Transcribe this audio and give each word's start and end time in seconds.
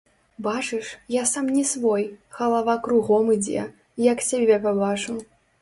Бачыш, 0.45 0.87
я 1.15 1.25
сам 1.31 1.51
не 1.57 1.65
свой, 1.73 2.03
галава 2.39 2.75
кругом 2.89 3.31
ідзе, 3.37 3.69
як 4.11 4.27
цябе 4.31 4.61
пабачу. 4.69 5.13